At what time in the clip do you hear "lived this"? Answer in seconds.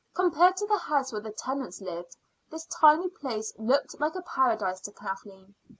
1.79-2.65